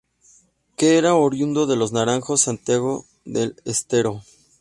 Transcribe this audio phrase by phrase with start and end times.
[0.77, 4.23] Que era oriundo de los Naranjos, Santiago del Estero.